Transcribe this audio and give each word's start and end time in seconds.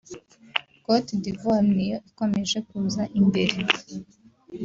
Cote 0.83 1.13
d’Ivoire 1.23 1.67
niyo 1.75 1.97
ikomeje 2.09 2.57
kuza 2.67 3.03
imbere 3.19 3.55